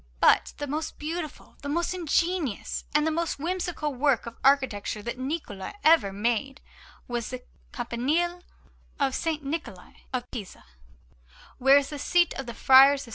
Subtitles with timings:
[0.19, 5.19] But the most beautiful, the most ingenious, and the most whimsical work of architecture that
[5.19, 6.59] Niccola ever made
[7.07, 8.41] was the Campanile
[8.99, 9.27] of S.
[9.43, 10.65] Niccola in Pisa,
[11.59, 13.09] where is the seat of the Friars of S.